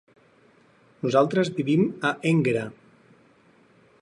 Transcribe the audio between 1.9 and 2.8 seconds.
a Énguera.